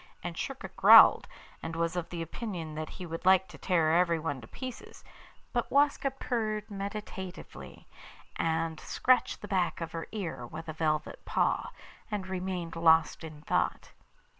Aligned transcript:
And 0.23 0.35
Schurka 0.35 0.69
growled, 0.69 1.27
and 1.61 1.75
was 1.75 1.95
of 1.95 2.11
opinion 2.11 2.73
that 2.73 2.89
he 2.89 3.05
would 3.05 3.23
like 3.23 3.47
to 3.49 3.59
tear 3.59 3.93
everyone 3.99 4.37
in 4.37 4.47
pieces; 4.47 5.03
but 5.53 5.69
Waska 5.69 6.09
purred 6.09 6.71
meditatively, 6.71 7.85
and 8.35 8.79
scratched 8.79 9.41
the 9.43 9.47
back 9.47 9.79
of 9.79 9.91
her 9.91 10.07
ear 10.11 10.47
with 10.47 10.67
a 10.67 10.73
velvet 10.73 11.23
paw, 11.23 11.69
and 12.09 12.25
remained 12.25 12.75
lost 12.75 13.23
in 13.23 13.43
thought. 13.43 13.91